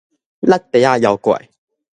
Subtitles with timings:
[0.03, 0.03] 橐
[0.71, 1.49] 袋仔妖怪